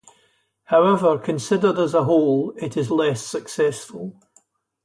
However, 0.63 1.19
considered 1.19 1.77
as 1.77 1.93
a 1.93 2.05
whole, 2.05 2.55
it 2.57 2.75
is 2.75 2.89
less 2.89 3.21
successful. 3.23 4.19